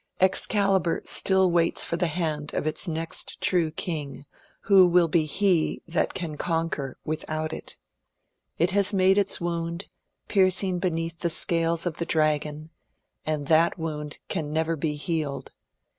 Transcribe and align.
Excalibur 0.19 1.03
still 1.05 1.51
waits 1.51 1.87
the 1.87 2.07
hand 2.07 2.55
of 2.55 2.65
its 2.65 2.87
next 2.87 3.39
true 3.39 3.69
King, 3.69 4.25
who 4.61 4.87
will 4.87 5.07
be 5.07 5.25
he 5.25 5.83
that 5.87 6.15
can 6.15 6.37
conquer 6.37 6.97
without 7.05 7.53
it. 7.53 7.77
It 8.57 8.71
has 8.71 8.91
made 8.91 9.19
its 9.19 9.39
wound, 9.39 9.89
piercing 10.27 10.79
beneath 10.79 11.19
the 11.19 11.29
scales 11.29 11.85
of 11.85 11.97
the 11.97 12.07
Dragon; 12.07 12.71
and 13.27 13.45
that 13.45 13.77
wound 13.77 14.17
can 14.27 14.51
never 14.51 14.75
be 14.75 14.95
healed. 14.95 15.51